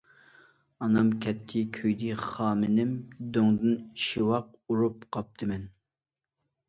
ئانام 0.85 1.11
كەتتى- 1.25 1.61
كۆيدى 1.77 2.09
خامىنىم، 2.21 2.95
دۆڭدىن 3.37 3.77
شىۋاق 4.07 4.51
ئورۇپ 4.65 5.07
قاپتىمەن. 5.19 5.69